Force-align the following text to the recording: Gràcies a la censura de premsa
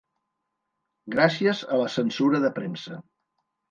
Gràcies 1.17 1.63
a 1.77 1.81
la 1.85 1.93
censura 2.01 2.43
de 2.49 2.55
premsa 2.61 3.03